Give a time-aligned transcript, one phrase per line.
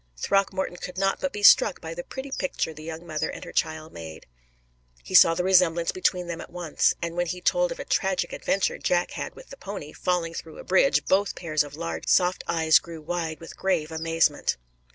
[0.17, 3.51] Throckmorton could not but be struck by the pretty picture the young mother and her
[3.51, 4.25] child made.
[5.03, 8.33] He saw the resemblance between them at once, and when he told of a tragic
[8.33, 12.43] adventure Jack had with the pony, falling through a bridge, both pairs of large, soft
[12.47, 14.57] eyes grew wide with grave amazement.